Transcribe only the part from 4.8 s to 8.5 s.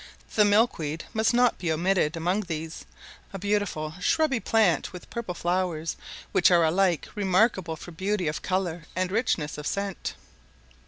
with purple flowers, which are alike remarkable for beauty of